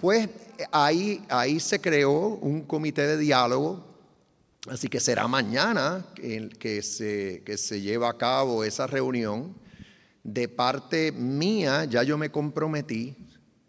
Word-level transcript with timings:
Pues 0.00 0.28
ahí, 0.70 1.24
ahí 1.28 1.58
se 1.58 1.80
creó 1.80 2.28
un 2.36 2.62
comité 2.62 3.04
de 3.04 3.18
diálogo, 3.18 3.84
así 4.70 4.86
que 4.86 5.00
será 5.00 5.26
mañana 5.26 6.06
que 6.14 6.82
se, 6.82 7.42
que 7.44 7.56
se 7.56 7.80
lleva 7.80 8.08
a 8.08 8.16
cabo 8.16 8.62
esa 8.62 8.86
reunión. 8.86 9.56
De 10.22 10.48
parte 10.48 11.10
mía, 11.10 11.84
ya 11.84 12.04
yo 12.04 12.16
me 12.16 12.30
comprometí 12.30 13.16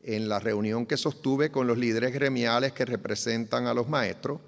en 0.03 0.29
la 0.29 0.37
reunión 0.37 0.85
que 0.85 0.97
sostuve 0.97 1.49
con 1.49 1.65
los 1.65 1.79
líderes 1.79 2.13
gremiales 2.13 2.73
que 2.73 2.85
representan 2.85 3.65
a 3.65 3.73
los 3.73 3.89
maestros, 3.89 4.39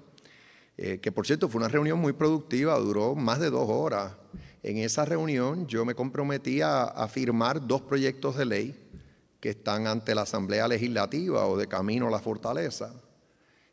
eh, 0.76 1.00
que 1.02 1.10
por 1.10 1.26
cierto 1.26 1.48
fue 1.48 1.58
una 1.58 1.68
reunión 1.68 1.98
muy 1.98 2.12
productiva, 2.12 2.78
duró 2.78 3.16
más 3.16 3.40
de 3.40 3.50
dos 3.50 3.68
horas. 3.68 4.12
En 4.62 4.78
esa 4.78 5.04
reunión 5.04 5.66
yo 5.66 5.84
me 5.84 5.96
comprometí 5.96 6.60
a 6.60 7.08
firmar 7.10 7.66
dos 7.66 7.82
proyectos 7.82 8.36
de 8.36 8.44
ley 8.44 8.81
que 9.42 9.50
están 9.50 9.86
ante 9.88 10.14
la 10.14 10.22
Asamblea 10.22 10.68
Legislativa 10.68 11.48
o 11.48 11.58
de 11.58 11.66
camino 11.66 12.06
a 12.06 12.12
la 12.12 12.20
fortaleza. 12.20 12.94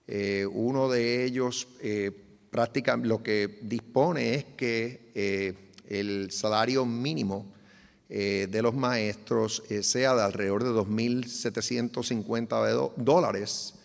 Eh, 0.07 0.47
uno 0.51 0.89
de 0.89 1.23
ellos 1.23 1.67
eh, 1.79 2.09
prácticamente 2.49 3.07
lo 3.07 3.21
que 3.21 3.59
dispone 3.61 4.33
es 4.33 4.45
que 4.45 5.11
eh, 5.13 5.69
el 5.87 6.31
salario 6.31 6.87
mínimo 6.87 7.53
de 8.09 8.61
los 8.63 8.73
maestros 8.73 9.61
sea 9.83 10.15
de 10.15 10.23
alrededor 10.23 10.63
de 10.63 10.71
2.750 10.71 12.93
dólares. 12.95 13.75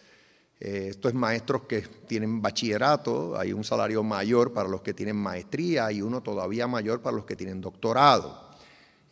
esto 0.59 1.11
es 1.11 1.15
maestros 1.15 1.65
que 1.65 1.83
tienen 1.83 2.41
bachillerato, 2.41 3.39
hay 3.39 3.53
un 3.53 3.65
salario 3.65 4.03
mayor 4.03 4.55
para 4.55 4.71
los 4.71 4.81
que 4.81 4.95
tienen 4.95 5.17
maestría 5.17 5.93
y 5.93 6.01
uno 6.01 6.23
todavía 6.23 6.67
mayor 6.67 7.03
para 7.03 7.17
los 7.17 7.27
que 7.27 7.37
tienen 7.37 7.61
doctorado. 7.61 8.44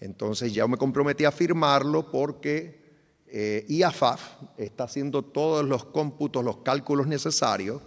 Entonces 0.02 0.52
ya 0.52 0.66
me 0.66 0.76
comprometí 0.76 1.24
a 1.24 1.30
firmarlo 1.30 2.10
porque 2.10 2.82
eh, 3.28 3.64
IAFAF 3.68 4.20
está 4.56 4.84
haciendo 4.84 5.22
todos 5.22 5.64
los 5.64 5.84
cómputos, 5.84 6.44
los 6.44 6.56
cálculos 6.58 7.06
necesarios. 7.06 7.80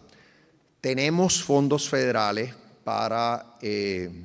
Tenemos 0.79 1.43
fondos 1.43 1.90
federales 1.90 2.55
para 2.85 3.57
eh, 3.62 4.23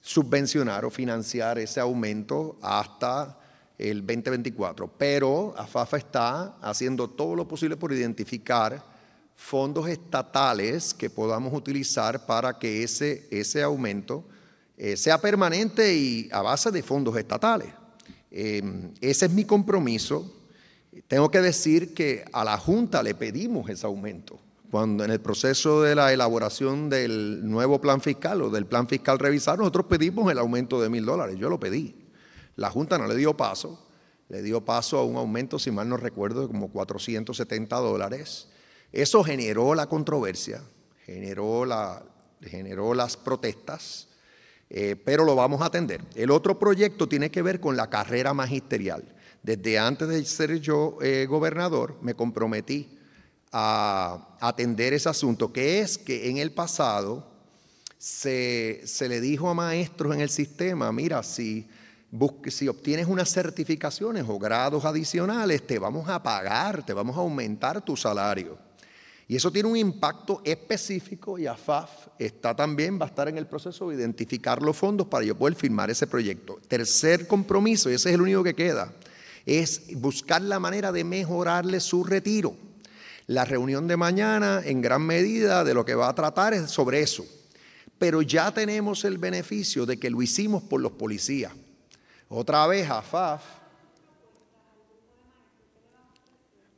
subvencionar 0.00 0.84
o 0.84 0.90
financiar 0.90 1.58
ese 1.58 1.80
aumento 1.80 2.58
hasta 2.62 3.40
el 3.76 4.06
2024, 4.06 4.86
pero 4.96 5.52
AFAF 5.58 5.94
está 5.94 6.56
haciendo 6.60 7.10
todo 7.10 7.34
lo 7.34 7.48
posible 7.48 7.76
por 7.76 7.92
identificar 7.92 8.84
fondos 9.34 9.88
estatales 9.88 10.94
que 10.94 11.10
podamos 11.10 11.52
utilizar 11.52 12.24
para 12.24 12.56
que 12.56 12.84
ese, 12.84 13.26
ese 13.32 13.64
aumento 13.64 14.24
eh, 14.76 14.96
sea 14.96 15.20
permanente 15.20 15.94
y 15.94 16.28
a 16.32 16.42
base 16.42 16.70
de 16.70 16.82
fondos 16.82 17.16
estatales. 17.16 17.68
Em, 18.30 18.92
ese 19.00 19.26
es 19.26 19.32
mi 19.32 19.44
compromiso. 19.44 20.32
Tengo 21.08 21.30
que 21.30 21.40
decir 21.40 21.94
que 21.94 22.24
a 22.32 22.44
la 22.44 22.58
Junta 22.58 23.02
le 23.02 23.14
pedimos 23.14 23.68
ese 23.70 23.86
aumento. 23.86 24.38
Cuando 24.70 25.04
en 25.04 25.10
el 25.10 25.20
proceso 25.20 25.82
de 25.82 25.94
la 25.94 26.12
elaboración 26.12 26.90
del 26.90 27.48
nuevo 27.48 27.80
plan 27.80 28.00
fiscal 28.00 28.42
o 28.42 28.50
del 28.50 28.66
plan 28.66 28.88
fiscal 28.88 29.18
revisado, 29.18 29.58
nosotros 29.58 29.86
pedimos 29.86 30.30
el 30.30 30.38
aumento 30.38 30.80
de 30.80 30.88
mil 30.88 31.04
dólares. 31.04 31.36
Yo 31.38 31.48
lo 31.48 31.60
pedí. 31.60 31.94
La 32.56 32.70
Junta 32.70 32.98
no 32.98 33.06
le 33.06 33.16
dio 33.16 33.36
paso. 33.36 33.86
Le 34.28 34.42
dio 34.42 34.64
paso 34.64 34.98
a 34.98 35.04
un 35.04 35.16
aumento, 35.16 35.58
si 35.58 35.70
mal 35.70 35.88
no 35.88 35.96
recuerdo, 35.96 36.42
de 36.42 36.48
como 36.48 36.68
470 36.70 37.76
dólares. 37.76 38.48
Eso 38.92 39.22
generó 39.22 39.74
la 39.74 39.86
controversia, 39.86 40.62
generó, 41.04 41.64
la, 41.64 42.02
generó 42.42 42.92
las 42.94 43.16
protestas. 43.16 44.08
Eh, 44.68 44.96
pero 44.96 45.24
lo 45.24 45.36
vamos 45.36 45.62
a 45.62 45.66
atender. 45.66 46.02
El 46.14 46.30
otro 46.30 46.58
proyecto 46.58 47.08
tiene 47.08 47.30
que 47.30 47.42
ver 47.42 47.60
con 47.60 47.76
la 47.76 47.88
carrera 47.88 48.34
magisterial. 48.34 49.04
Desde 49.42 49.78
antes 49.78 50.08
de 50.08 50.24
ser 50.24 50.58
yo 50.60 50.98
eh, 51.00 51.26
gobernador, 51.28 51.96
me 52.02 52.14
comprometí 52.14 52.98
a 53.52 54.36
atender 54.40 54.92
ese 54.92 55.08
asunto, 55.08 55.52
que 55.52 55.80
es 55.80 55.98
que 55.98 56.28
en 56.28 56.38
el 56.38 56.50
pasado 56.50 57.36
se, 57.96 58.82
le 59.08 59.20
dijo 59.20 59.48
a 59.48 59.54
maestros 59.54 60.14
en 60.14 60.20
el 60.20 60.30
sistema, 60.30 60.92
mira, 60.92 61.22
si, 61.22 61.66
si 62.48 62.68
obtienes 62.68 63.06
unas 63.06 63.32
certificaciones 63.32 64.24
o 64.28 64.38
grados 64.38 64.84
adicionales, 64.84 65.66
te 65.66 65.78
vamos 65.78 66.08
a 66.08 66.22
pagar, 66.22 66.84
te 66.84 66.92
vamos 66.92 67.16
a 67.16 67.20
aumentar 67.20 67.80
tu 67.82 67.96
salario. 67.96 68.65
Y 69.28 69.34
eso 69.34 69.50
tiene 69.50 69.68
un 69.68 69.76
impacto 69.76 70.40
específico 70.44 71.36
y 71.36 71.46
AFAF 71.46 72.08
está 72.18 72.54
también, 72.54 72.98
va 73.00 73.06
a 73.06 73.08
estar 73.08 73.28
en 73.28 73.36
el 73.38 73.46
proceso 73.46 73.88
de 73.88 73.96
identificar 73.96 74.62
los 74.62 74.76
fondos 74.76 75.08
para 75.08 75.24
yo 75.24 75.36
poder 75.36 75.56
firmar 75.56 75.90
ese 75.90 76.06
proyecto. 76.06 76.60
Tercer 76.68 77.26
compromiso, 77.26 77.90
y 77.90 77.94
ese 77.94 78.10
es 78.10 78.14
el 78.14 78.22
único 78.22 78.44
que 78.44 78.54
queda, 78.54 78.92
es 79.44 79.82
buscar 79.96 80.42
la 80.42 80.60
manera 80.60 80.92
de 80.92 81.02
mejorarle 81.02 81.80
su 81.80 82.04
retiro. 82.04 82.56
La 83.26 83.44
reunión 83.44 83.88
de 83.88 83.96
mañana, 83.96 84.62
en 84.64 84.80
gran 84.80 85.02
medida, 85.02 85.64
de 85.64 85.74
lo 85.74 85.84
que 85.84 85.96
va 85.96 86.08
a 86.08 86.14
tratar 86.14 86.54
es 86.54 86.70
sobre 86.70 87.00
eso. 87.00 87.26
Pero 87.98 88.22
ya 88.22 88.52
tenemos 88.52 89.04
el 89.04 89.18
beneficio 89.18 89.86
de 89.86 89.98
que 89.98 90.10
lo 90.10 90.22
hicimos 90.22 90.62
por 90.62 90.80
los 90.80 90.92
policías. 90.92 91.52
Otra 92.28 92.64
vez, 92.68 92.88
AFAF 92.88 93.42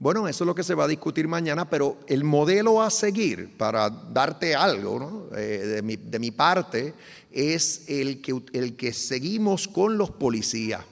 Bueno, 0.01 0.29
eso 0.29 0.45
es 0.45 0.47
lo 0.47 0.55
que 0.55 0.63
se 0.63 0.77
va 0.77 0.85
a 0.85 0.89
discutir 0.89 1.27
mañana, 1.27 1.69
pero 1.69 1.99
el 2.07 2.23
modelo 2.23 2.81
a 2.81 2.89
seguir, 2.89 3.57
para 3.57 3.91
darte 3.91 4.55
algo 4.55 5.29
eh, 5.37 5.83
de, 5.83 6.19
mi, 6.21 6.31
parte, 6.31 6.95
es 7.33 7.83
el 7.89 8.23
que, 8.23 8.41
el 8.53 8.77
que 8.77 8.93
seguimos 8.93 9.67
con 9.67 9.99
los 9.99 10.11
policías. 10.13 10.83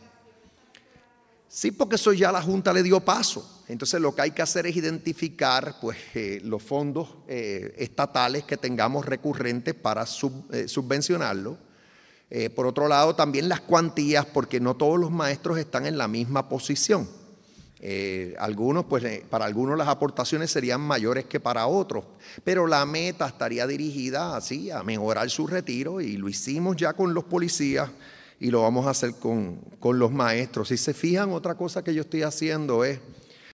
Sí, 1.49 1.71
porque 1.71 1.95
eso 1.95 2.13
ya 2.13 2.33
la 2.33 2.43
Junta 2.43 2.73
le 2.73 2.83
dio 2.83 2.99
paso. 2.99 3.63
Entonces 3.69 4.01
lo 4.01 4.13
que 4.13 4.23
hay 4.23 4.31
que 4.33 4.43
hacer 4.43 4.67
es 4.67 4.75
identificar 4.75 5.77
pues, 5.81 5.97
eh, 6.15 6.41
los 6.43 6.61
fondos 6.61 7.09
eh, 7.29 7.75
estatales 7.79 8.43
que 8.43 8.57
tengamos 8.57 9.07
recurrentes 9.07 9.75
para 9.75 10.05
subvencionarlo. 10.05 11.57
por 12.57 12.67
otro 12.67 12.89
lado, 12.89 13.15
también 13.15 13.49
las 13.49 13.61
cuantías, 13.61 14.27
porque 14.27 14.59
no 14.59 14.75
todos 14.75 14.99
los 14.99 15.13
maestros 15.13 15.59
están 15.59 15.87
en 15.87 15.97
la 15.97 16.09
misma 16.09 16.49
posición. 16.49 17.09
Eh, 17.89 18.35
algunos, 18.41 18.87
pues 18.87 19.21
para 19.31 19.45
algunos 19.45 19.79
las 19.79 19.87
aportaciones 19.87 20.51
serían 20.51 20.81
mayores 20.81 21.27
que 21.27 21.39
para 21.39 21.69
otros, 21.69 22.05
pero 22.43 22.67
la 22.67 22.85
meta 22.85 23.29
estaría 23.29 23.65
dirigida 23.65 24.35
así 24.35 24.73
a 24.73 24.83
mejorar 24.83 25.31
su 25.31 25.47
retiro 25.47 26.01
y 26.01 26.17
lo 26.17 26.29
hicimos 26.29 26.75
ya 26.75 26.95
con 26.95 27.15
los 27.15 27.23
policías 27.23 27.89
y 28.41 28.51
lo 28.51 28.63
vamos 28.63 28.89
a 28.89 28.91
hacer 28.91 29.15
con, 29.15 29.61
con 29.79 30.01
los 30.01 30.11
maestros. 30.11 30.67
Si 30.67 30.77
se 30.79 30.95
fijan, 30.95 31.31
otra 31.31 31.55
cosa 31.55 31.85
que 31.85 31.95
yo 31.95 32.01
estoy 32.01 32.23
haciendo 32.23 32.85
es 32.85 32.99